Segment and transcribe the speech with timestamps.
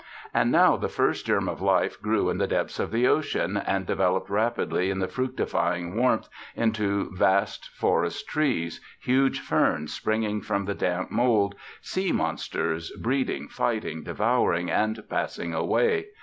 [0.33, 3.85] And now the first germ of life grew in the depths of the ocean, and
[3.85, 10.73] developed rapidly in the fructifying warmth into vast forest trees, huge ferns springing from the
[10.73, 16.07] damp mould, sea monsters breeding, fighting, devouring, and passing away.